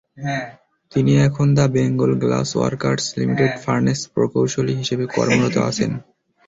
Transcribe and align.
তিনি 0.91 1.11
এখন 1.27 1.47
the 1.55 1.65
Bengal 1.75 2.11
glass 2.23 2.49
workers 2.55 3.05
লিমিটেডে 3.17 3.57
ফার্নেস 3.63 3.99
প্রকৌশলী 4.13 4.73
হিসেবে 4.75 5.05
কর্মরত 5.15 5.55
আছেন। 5.69 5.91